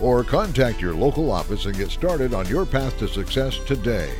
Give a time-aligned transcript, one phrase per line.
[0.00, 4.12] or contact your local office and get started on your path to success today.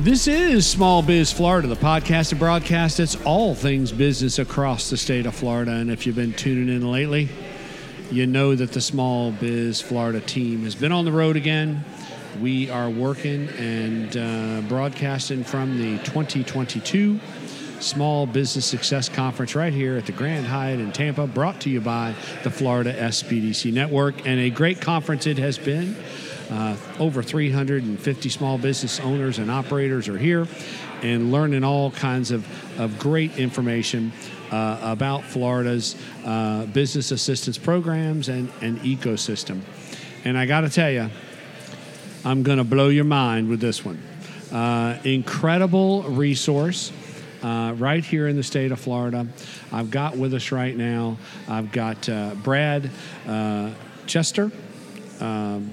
[0.00, 4.98] This is Small Biz Florida, the podcast and broadcast that's all things business across the
[4.98, 5.70] state of Florida.
[5.70, 7.30] And if you've been tuning in lately,
[8.10, 11.84] you know that the Small Biz Florida team has been on the road again.
[12.40, 17.18] We are working and uh, broadcasting from the 2022
[17.84, 21.82] Small Business Success Conference right here at the Grand Hyatt in Tampa, brought to you
[21.82, 24.26] by the Florida SBDC Network.
[24.26, 25.94] And a great conference it has been.
[26.50, 30.46] Uh, over 350 small business owners and operators are here
[31.02, 32.46] and learning all kinds of,
[32.80, 34.12] of great information
[34.50, 35.94] uh, about Florida's
[36.24, 39.60] uh, business assistance programs and, and ecosystem.
[40.24, 41.10] And I got to tell you,
[42.24, 44.02] I'm going to blow your mind with this one.
[44.50, 46.90] Uh, incredible resource.
[47.44, 49.26] Uh, right here in the state of Florida.
[49.70, 52.90] I've got with us right now, I've got uh, Brad
[53.28, 53.72] uh,
[54.06, 54.50] Chester.
[55.20, 55.70] Um,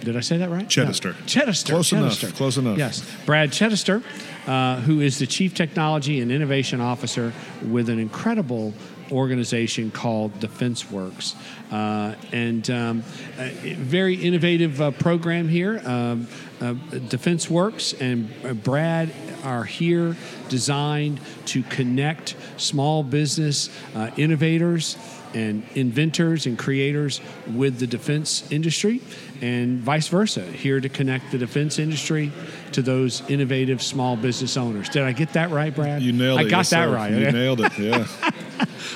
[0.00, 0.66] did I say that right?
[0.66, 1.12] Chedister.
[1.12, 1.26] No.
[1.26, 1.66] Chedister.
[1.66, 2.34] Close enough.
[2.36, 2.78] Close enough.
[2.78, 3.06] Yes.
[3.26, 4.02] Brad Chedister,
[4.46, 7.34] uh, who is the Chief Technology and Innovation Officer
[7.68, 8.72] with an incredible
[9.12, 11.34] organization called DefenseWerx.
[11.70, 13.02] Uh, and um,
[13.38, 15.80] a very innovative uh, program here.
[15.84, 16.28] Um,
[16.60, 19.12] uh, DefenseWerx and uh, Brad
[19.44, 20.16] are here
[20.48, 24.96] designed to connect small business uh, innovators
[25.34, 27.20] and inventors and creators
[27.52, 29.02] with the defense industry
[29.42, 32.32] and vice versa here to connect the defense industry
[32.72, 36.46] to those innovative small business owners did i get that right brad You nailed it.
[36.46, 37.76] i got yes, that right You nailed it.
[37.78, 38.06] Yeah.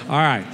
[0.09, 0.47] All right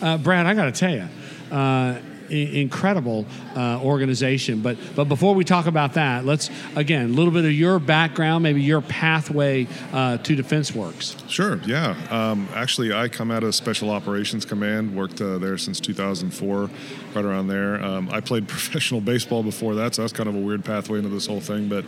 [0.00, 1.08] uh, brad i got to tell you
[1.50, 2.00] uh,
[2.30, 4.60] incredible uh, organization.
[4.60, 8.42] But but before we talk about that, let's again a little bit of your background,
[8.42, 11.28] maybe your pathway uh, to DefenseWerx.
[11.28, 11.60] Sure.
[11.66, 11.96] Yeah.
[12.10, 14.94] Um, actually, I come out of Special Operations Command.
[14.94, 16.70] Worked uh, there since 2004,
[17.14, 17.82] right around there.
[17.84, 21.10] Um, I played professional baseball before that, so that's kind of a weird pathway into
[21.10, 21.68] this whole thing.
[21.68, 21.84] But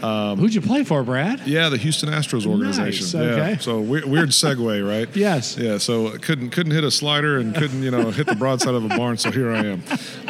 [0.00, 1.46] Who'd you play for, Brad?
[1.46, 3.04] yeah, the Houston Astros organization.
[3.04, 3.50] Nice, okay.
[3.52, 3.58] Yeah.
[3.58, 5.08] So weird, weird segue, right?
[5.16, 5.56] Yes.
[5.56, 5.78] Yeah.
[5.78, 8.88] So couldn't couldn't hit a slider and couldn't you know hit the broadside of a
[8.88, 9.16] barn.
[9.16, 9.82] So here I am.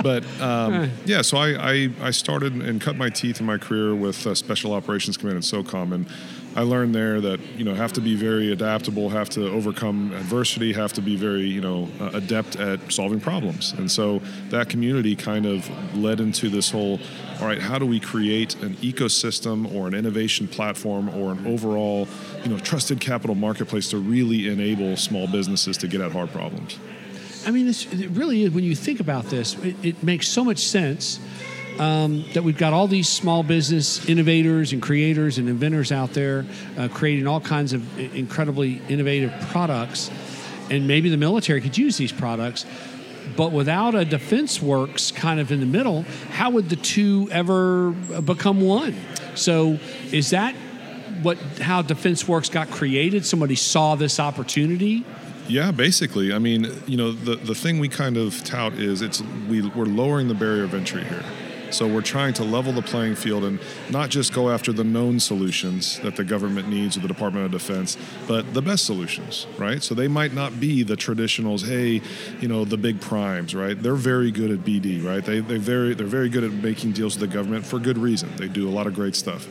[0.02, 3.94] But um, yeah, so I, I I started and cut my teeth in my career
[3.94, 6.06] with uh, Special Operations Command at SOCOM and.
[6.56, 10.72] I learned there that you know have to be very adaptable, have to overcome adversity,
[10.72, 15.14] have to be very you know uh, adept at solving problems, and so that community
[15.14, 16.98] kind of led into this whole.
[17.40, 22.06] All right, how do we create an ecosystem or an innovation platform or an overall
[22.42, 26.78] you know trusted capital marketplace to really enable small businesses to get at hard problems?
[27.46, 28.50] I mean, it really is.
[28.50, 31.18] When you think about this, it, it makes so much sense
[31.78, 36.44] um, that we've got all these small business innovators and creators and inventors out there
[36.76, 40.10] uh, creating all kinds of incredibly innovative products,
[40.68, 42.66] and maybe the military could use these products.
[43.36, 48.60] But without a DefenseWerx kind of in the middle, how would the two ever become
[48.60, 48.94] one?
[49.34, 49.78] So,
[50.12, 50.54] is that
[51.22, 53.24] what how DefenseWerx got created?
[53.24, 55.04] Somebody saw this opportunity.
[55.48, 56.32] Yeah, basically.
[56.32, 59.84] I mean, you know, the, the thing we kind of tout is it's we, we're
[59.84, 61.24] lowering the barrier of entry here.
[61.70, 63.60] So we're trying to level the playing field and
[63.90, 67.52] not just go after the known solutions that the government needs or the Department of
[67.52, 69.82] Defense, but the best solutions, right?
[69.82, 72.02] So they might not be the traditionals, hey,
[72.40, 73.80] you know, the big primes, right?
[73.80, 75.24] They're very good at BD, right?
[75.24, 78.34] They they very they're very good at making deals with the government for good reason.
[78.36, 79.48] They do a lot of great stuff.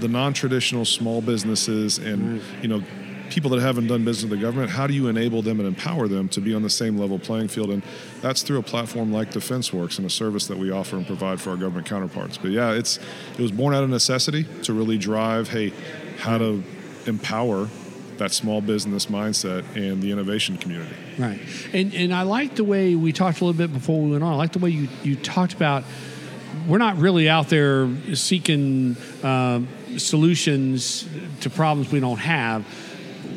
[0.00, 2.62] The non-traditional small businesses and mm.
[2.62, 2.82] you know
[3.30, 6.08] people that haven't done business with the government, how do you enable them and empower
[6.08, 7.70] them to be on the same level playing field?
[7.70, 7.82] And
[8.20, 11.50] that's through a platform like DefenseWerx and a service that we offer and provide for
[11.50, 12.38] our government counterparts.
[12.38, 12.98] But yeah, it's
[13.32, 15.72] it was born out of necessity to really drive, hey,
[16.18, 16.62] how to
[17.06, 17.68] empower
[18.18, 20.94] that small business mindset and the innovation community.
[21.18, 21.40] Right.
[21.72, 24.32] And and I like the way we talked a little bit before we went on.
[24.32, 25.84] I like the way you, you talked about
[26.66, 29.68] we're not really out there seeking um,
[29.98, 31.06] solutions
[31.40, 32.64] to problems we don't have.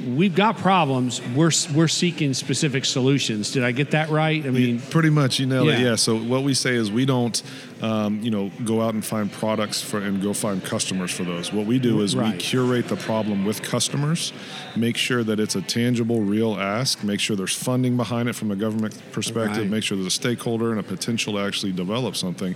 [0.08, 1.22] We've got problems.
[1.36, 3.52] We're we're seeking specific solutions.
[3.52, 4.46] Did I get that right?
[4.46, 5.80] I mean, pretty much you know, it.
[5.80, 5.90] Yeah.
[5.90, 5.96] Yeah.
[5.96, 7.42] So what we say is we don't,
[7.82, 11.52] um, you know, go out and find products for and go find customers for those.
[11.54, 14.34] What we do is we curate the problem with customers,
[14.76, 18.52] make sure that it's a tangible, real ask, make sure there's funding behind it from
[18.52, 19.70] a government perspective, Right.
[19.70, 22.56] make sure there's a stakeholder and a potential to actually develop something.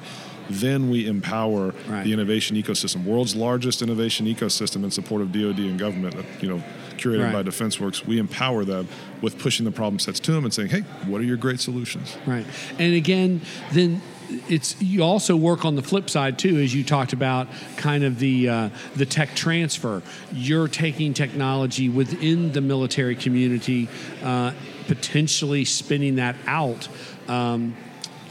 [0.50, 2.04] Then we empower Right.
[2.04, 6.16] the innovation ecosystem, world's largest innovation ecosystem in support of DoD and government.
[6.42, 6.64] You know,
[6.98, 7.34] curated Right.
[7.34, 8.06] by DefenseWerx.
[8.06, 8.88] We empower them
[9.22, 12.18] with pushing the problem sets to them and saying, "Hey, what are your great solutions?"
[12.26, 12.46] Right.
[12.80, 13.42] And again,
[13.72, 14.02] then
[14.50, 17.48] it's you also work on the flip side too, as you talked about,
[17.78, 20.02] kind of the uh, the tech transfer.
[20.34, 23.88] You're taking technology within the military community,
[24.24, 24.52] uh,
[24.88, 26.88] potentially spinning that out.
[27.28, 27.76] Um,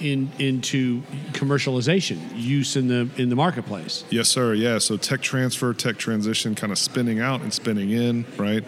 [0.02, 1.02] in, into
[1.32, 4.04] commercialization, use in the in the marketplace.
[4.10, 4.54] Yes, sir.
[4.54, 4.78] Yeah.
[4.78, 8.64] So tech transfer, tech transition, kind of spinning out and spinning in, right?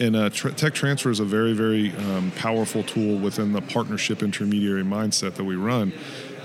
[0.00, 4.82] And uh, tech transfer is a very, very um, powerful tool within the partnership intermediary
[4.82, 5.92] mindset that we run.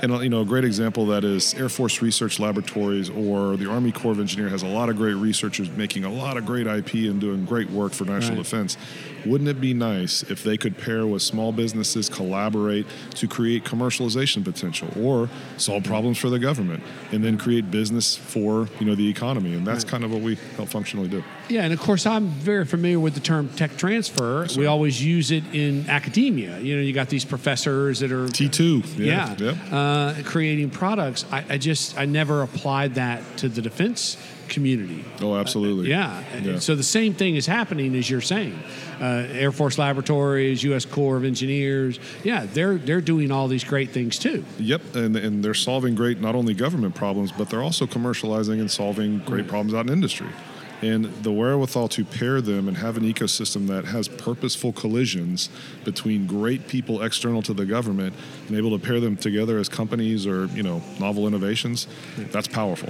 [0.02, 3.70] And you know, a great example of that is Air Force Research Laboratories or the
[3.70, 6.68] Army Corps of Engineer has a lot of great researchers making a lot of great
[6.68, 8.44] IP and doing great work for national Right.
[8.44, 8.78] defense.
[9.26, 12.86] Wouldn't it be nice if they could pair with small businesses, collaborate
[13.16, 18.70] to create commercialization potential or solve problems for the government, and then create business for
[18.80, 19.54] you know the economy?
[19.54, 21.24] And that's kind of what we help functionally do.
[21.50, 24.48] Yeah, and of course, I'm very familiar with the term tech transfer.
[24.48, 24.60] sir.
[24.60, 26.60] we always use it in academia.
[26.60, 31.26] You know, you got these professors that are T two, yeah, yeah, Uh, creating products.
[31.32, 34.18] I, I just I never applied that to the defense
[34.48, 35.06] community.
[35.22, 35.90] Oh, absolutely.
[35.90, 36.24] Yeah.
[36.42, 36.60] Yeah.
[36.60, 38.58] So the same thing is happening as you're saying.
[39.00, 40.86] Uh, Air Force Laboratories, U.S.
[40.86, 42.00] Corps of Engineers.
[42.24, 44.44] Yeah, they're they're doing all these great things too.
[44.60, 48.70] Yep, and, and they're solving great not only government problems, but they're also commercializing and
[48.70, 50.28] solving great problems out in industry.
[50.82, 55.50] And the wherewithal to pair them and have an ecosystem that has purposeful collisions
[55.84, 58.16] between great people external to the government
[58.48, 61.88] and able to pair them together as companies or you know novel innovations,
[62.32, 62.90] that's powerful.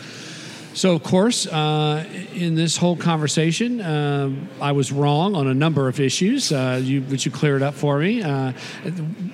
[0.74, 5.88] So, of course, uh, in this whole conversation, um I was wrong on a number
[5.88, 8.22] of issues, uh, you, which you cleared up for me.
[8.22, 8.52] Uh,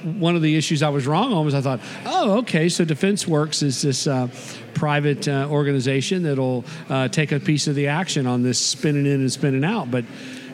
[0.04, 3.64] one of the issues I was wrong on was I thought, oh, okay, so DefenseWerx
[3.64, 4.28] is this uh,
[4.74, 9.20] private uh, organization that'll uh, take a piece of the action on this spinning in
[9.22, 9.90] and spinning out.
[9.90, 10.06] But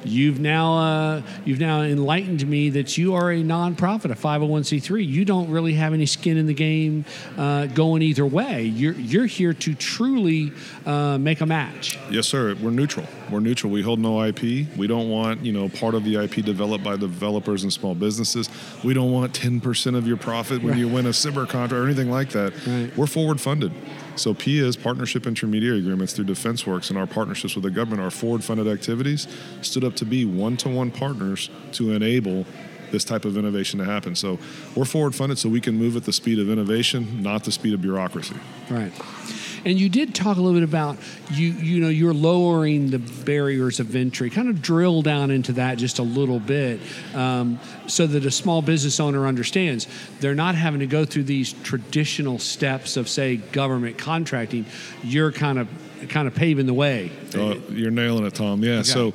[0.03, 5.06] You've now uh, you've now enlightened me that you are a nonprofit, a 501c3.
[5.06, 7.06] You don't really have any skin in the game
[7.38, 8.63] uh, going either way.
[8.63, 10.51] You're you're here to truly
[10.86, 12.00] uh, make a match.
[12.09, 12.56] Yes, sir.
[12.56, 13.06] We're neutral.
[13.30, 13.71] We're neutral.
[13.71, 14.68] We hold no IP.
[14.77, 18.50] We don't want you know part of the IP developed by developers and small businesses.
[18.83, 21.86] We don't want ten percent of your profit when you win a cyber contract or
[21.86, 22.53] anything like that.
[22.65, 22.95] Right.
[22.98, 23.71] We're forward funded.
[24.21, 28.44] So PIA's partnership intermediary agreements through DefenseWerx and our partnerships with the government, our forward
[28.44, 29.27] funded activities,
[29.63, 32.45] stood up to be one to one partners to enable
[32.91, 34.15] this type of innovation to happen.
[34.15, 34.38] So
[34.75, 37.73] we're forward funded so we can move at the speed of innovation, not the speed
[37.73, 38.35] of bureaucracy.
[38.69, 38.94] Right.
[39.66, 40.98] And you did talk a little bit about
[41.31, 44.30] you you know you're lowering the barriers of entry.
[44.30, 46.80] Kind of drill down into that just a little bit,
[47.13, 49.88] um, so that a small business owner understands
[50.19, 54.66] they're not having to go through these traditional steps of say government contracting.
[55.04, 55.68] You're kind of
[56.10, 57.12] kind of paving the way.
[57.34, 58.63] Uh, you're nailing it, Tom.
[58.63, 58.81] Yeah.
[58.81, 59.13] So,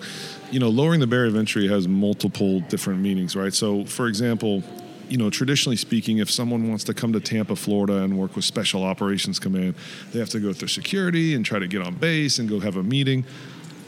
[0.51, 3.53] you know, lowering the barrier of entry has multiple different meanings, right?
[3.53, 4.63] So, for example,
[5.09, 8.45] you know, traditionally speaking, if someone wants to come to Tampa, Florida, and work with
[8.45, 9.75] Special Operations Command,
[10.13, 12.77] they have to go through security and try to get on base and go have
[12.77, 13.25] a meeting.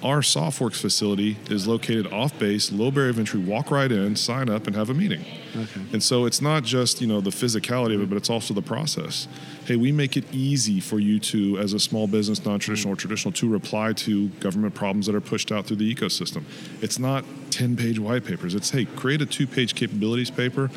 [0.00, 3.40] Our SOFWERX facility is located off base, low barrier of entry.
[3.40, 5.24] Walk right in, sign up, and have a meeting.
[5.56, 5.80] Okay.
[5.92, 8.62] And so it's not just you know the physicality of it, but it's also the
[8.62, 9.26] process.
[9.64, 13.32] Hey, we make it easy for you to, as a small business, non-traditional or traditional,
[13.32, 16.44] to reply to government problems that are pushed out through the ecosystem.
[16.80, 18.54] It's not ten-page white papers.
[18.54, 20.70] It's hey, create a two-page capabilities paper,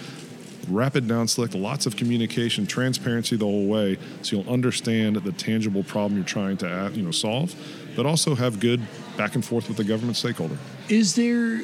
[0.67, 5.83] rapid down select, lots of communication, transparency the whole way, so you'll understand the tangible
[5.83, 7.55] problem you're trying to you know solve,
[7.95, 8.81] but also have good
[9.17, 10.57] back and forth with the government stakeholder.
[10.89, 11.61] Is there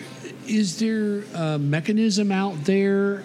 [0.47, 3.19] is there a mechanism out there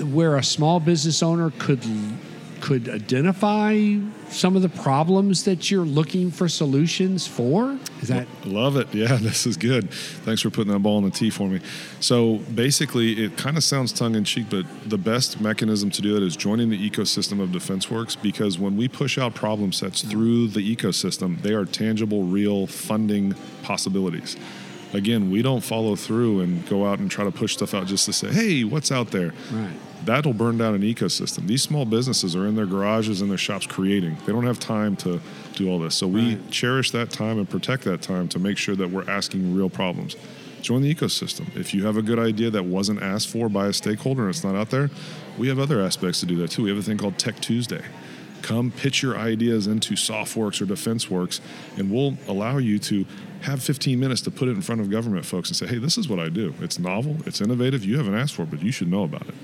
[0.00, 1.84] where a small business owner could
[2.60, 3.74] could identify
[4.32, 7.78] some of the problems that you're looking for solutions for?
[8.00, 8.92] Is that Love it.
[8.94, 9.90] Yeah, this is good.
[9.92, 11.60] Thanks for putting that ball in the tee for me.
[12.00, 16.14] So basically, it kind of sounds tongue in cheek, but the best mechanism to do
[16.14, 20.48] that is joining the ecosystem of DefenseWerx because when we push out problem sets through
[20.48, 24.36] the ecosystem, they are tangible, real funding possibilities.
[24.92, 28.04] Again, we don't follow through and go out and try to push stuff out just
[28.06, 29.32] to say, hey, what's out there?
[29.52, 29.72] right?
[30.04, 31.46] That'll burn down an ecosystem.
[31.46, 34.16] These small businesses are in their garages and their shops creating.
[34.26, 35.20] They don't have time to
[35.54, 35.94] do all this.
[35.94, 36.50] So we Right.
[36.50, 40.16] cherish that time and protect that time to make sure that we're asking real problems.
[40.60, 41.44] join the ecosystem.
[41.56, 44.44] If you have a good idea that wasn't asked for by a stakeholder and it's
[44.44, 44.90] not out there,
[45.36, 46.62] we have other aspects to do that too.
[46.62, 47.82] We have a thing called Tech Tuesday.
[48.42, 51.40] Come pitch your ideas into SOFWERX or DefenseWerx,
[51.78, 53.04] and we'll allow you to
[53.40, 55.98] have 15 minutes to put it in front of government folks and say, hey, this
[55.98, 56.54] is what I do.
[56.60, 59.34] It's novel, it's innovative, you haven't asked for it, but you should know about it.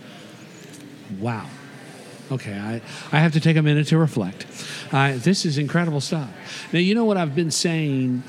[1.21, 1.47] Wow.
[2.31, 4.47] Okay, I, I have to take a minute to reflect.
[4.93, 6.29] Uh, this is incredible stuff.
[6.73, 8.23] Now, you know what I've been saying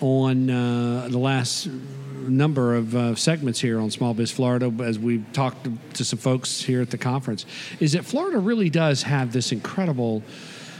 [0.00, 1.68] on uh, the last
[2.28, 6.18] number of uh, segments here on Small Biz Florida as we've talked to, to some
[6.18, 7.46] folks here at the conference
[7.78, 10.22] is that Florida really does have this incredible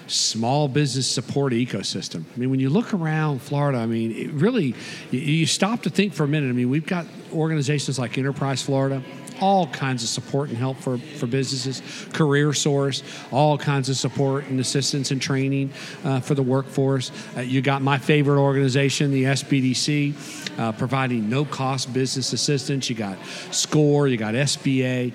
[0.08, 2.24] small business support ecosystem.
[2.34, 4.74] I mean, when you look around Florida, I mean, it really,
[5.10, 6.48] you, you stop to think for a minute.
[6.48, 9.02] I mean, we've got organizations like Enterprise Florida,
[9.40, 14.46] all kinds of support and help for, for businesses, Career Source, all kinds of support
[14.46, 15.70] and assistance and training
[16.04, 17.10] uh, for the workforce.
[17.36, 22.88] Uh, you got my favorite organization, the SBDC, uh, providing no cost business assistance.
[22.90, 23.18] You got
[23.50, 25.12] SCORE, you got SBA,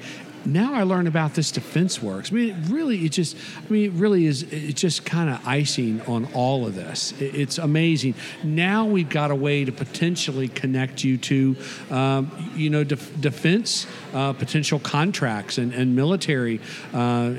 [0.48, 2.32] now I learn about this DefenseWerx.
[2.32, 5.46] I mean, it really, it just, I mean, it really is, it's just kind of
[5.48, 7.14] icing on all of this.
[7.20, 8.16] It's amazing.
[8.44, 11.56] Now we've got a way to potentially connect you to,
[11.92, 16.60] um, you know, def- defense uh, potential contracts and, and military,
[16.94, 17.34] uh,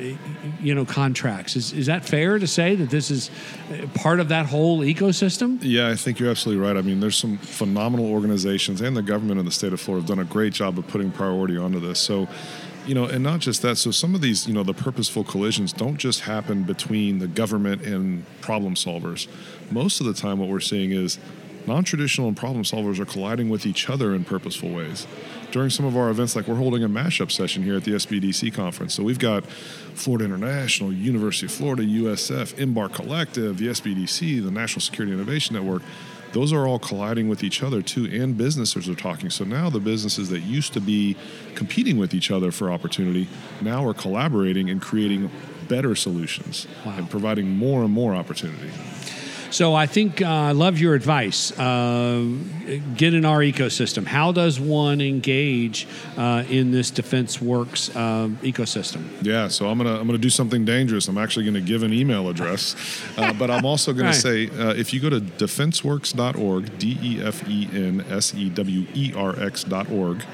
[0.61, 1.57] you know, contracts.
[1.57, 3.31] Is, is that fair to say that this is
[3.95, 5.59] part of that whole ecosystem?
[5.63, 6.77] Yeah, I think you're absolutely right.
[6.77, 10.09] I mean, there's some phenomenal organizations and the government in the state of Florida have
[10.09, 11.99] done a great job of putting priority onto this.
[11.99, 12.29] So,
[12.89, 13.77] you know, and not just that.
[13.77, 17.83] So some of these, you know, the purposeful collisions don't just happen between the government
[17.83, 19.29] and problem solvers.
[19.71, 21.19] Most of the time, what we're seeing is
[21.67, 25.07] non-traditional and problem solvers are colliding with each other in purposeful ways.
[25.51, 28.55] During some of our events, like we're holding a mashup session here at the SBDC
[28.55, 28.95] conference.
[28.95, 34.81] So we've got Florida International, University of Florida, USF, Embark Collective, the SBDC, the National
[34.81, 35.83] Security Innovation Network
[36.33, 39.31] those are all colliding with each other too, and businesses are talking.
[39.31, 41.17] So now the businesses that used to be
[41.55, 43.29] competing with each other for opportunity
[43.61, 45.31] now are collaborating and creating
[45.69, 46.95] better solutions wow.
[46.97, 48.71] and providing more and more opportunity.
[49.51, 51.59] So I think uh, I love your advice.
[51.59, 52.25] Uh,
[52.97, 54.05] get in our ecosystem.
[54.05, 55.87] How does one engage
[56.17, 59.05] uh, in this DefenseWerx uh, ecosystem?
[59.23, 61.09] Yeah, so I'm gonna I'm gonna do something dangerous.
[61.09, 62.77] I'm actually gonna give an email address,
[63.17, 64.15] uh, but I'm also gonna right.
[64.15, 68.87] say uh, if you go to defensewerx.org, D E F E N S E W
[68.95, 70.25] E R X.org.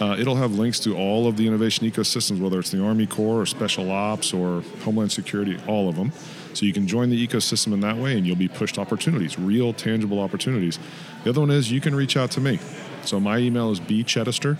[0.00, 3.40] Uh, it'll have links to all of the innovation ecosystems, whether it's the Army Corps
[3.40, 6.12] or Special Ops or Homeland Security, all of them.
[6.54, 9.72] So you can join the ecosystem in that way and you'll be pushed opportunities, real
[9.72, 10.78] tangible opportunities.
[11.24, 12.58] The other one is you can reach out to me.
[13.02, 14.56] So my email is bchedister,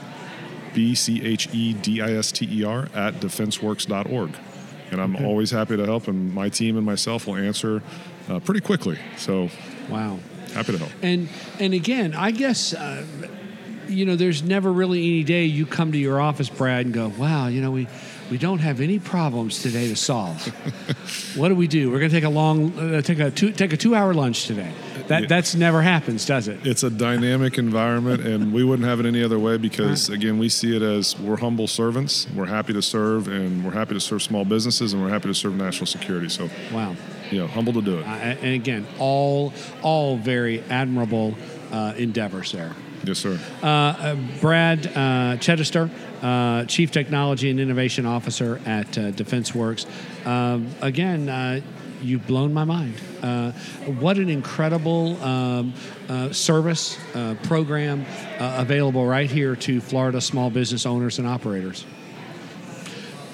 [0.74, 4.36] B C H E D I S T E R, at defensewerx.org.
[4.90, 5.24] And I'm okay.
[5.24, 7.82] always happy to help, and my team and myself will answer
[8.28, 8.98] uh, pretty quickly.
[9.18, 9.50] So,
[9.90, 10.18] wow.
[10.54, 10.92] Happy to help.
[11.02, 11.28] And,
[11.60, 12.72] and again, I guess.
[12.72, 13.04] Uh,
[13.88, 17.08] you know, there's never really any day you come to your office, Brad, and go,
[17.08, 17.88] wow, you know, we,
[18.30, 20.46] we don't have any problems today to solve.
[21.36, 21.90] what do we do?
[21.90, 24.46] We're going to take a long, uh, take a two, take a two hour lunch
[24.46, 24.72] today.
[25.08, 25.28] That yeah.
[25.28, 26.66] that's never happens, does it?
[26.66, 30.18] It's a dynamic environment, and we wouldn't have it any other way because, right.
[30.18, 32.26] again, we see it as we're humble servants.
[32.34, 35.34] We're happy to serve, and we're happy to serve small businesses, and we're happy to
[35.34, 36.28] serve national security.
[36.28, 36.94] So, wow,
[37.30, 38.06] you know, humble to do it.
[38.06, 41.34] Uh, and again, all all very admirable
[41.72, 42.74] uh, endeavors there.
[43.04, 43.38] Yes, sir.
[43.62, 45.90] Uh, uh, Brad uh, Chedister,
[46.22, 50.26] uh, Chief Technology and Innovation Officer at uh, DefenseWerx.
[50.26, 51.60] Um, again, uh,
[52.02, 52.98] you've blown my mind.
[54.00, 55.74] what an incredible um,
[56.32, 56.98] service
[57.44, 58.04] program
[58.38, 61.84] available right here to Florida small business owners and operators.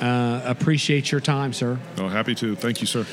[0.00, 1.78] appreciate your time, sir.
[1.98, 2.54] Oh, happy to.
[2.56, 3.06] Thank you, sir.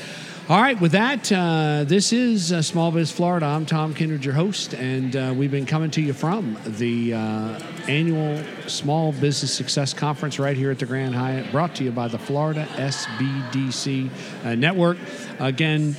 [0.52, 3.46] All right, with that, uh, this is uh, Small Biz Florida.
[3.46, 7.58] I'm Tom Kindred, your host, and uh, we've been coming to you from the uh,
[7.88, 12.06] annual Small Business Success Conference right here at the Grand Hyatt, brought to you by
[12.06, 14.10] the Florida SBDC
[14.44, 14.98] uh, Network.
[15.38, 15.96] Again,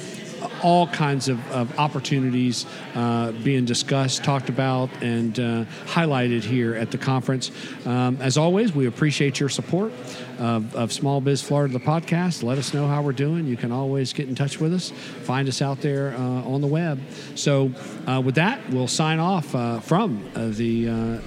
[0.64, 2.66] all kinds of, of opportunities
[2.96, 7.52] uh, being discussed, talked about, and uh, highlighted here at the conference.
[7.86, 9.92] Um, as always, we appreciate your support
[10.40, 12.44] of, of, Small Biz Florida, the podcast.
[12.44, 13.46] Let us know how we're doing.
[13.46, 14.92] You can always get in touch with us.
[15.24, 17.00] Find us out there uh, on the web.
[17.36, 17.72] So,
[18.08, 20.84] uh, with that, we'll sign off uh, from uh, the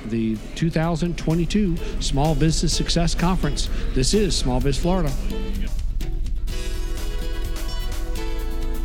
[0.06, 3.68] the 2022 Small Business Success Conference.
[3.92, 5.12] This is Small Biz Florida.